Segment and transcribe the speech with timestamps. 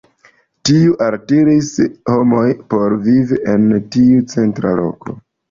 [0.69, 1.69] Tiu altiris
[2.13, 3.69] homojn por vivi en
[3.99, 5.17] tiu centra loko.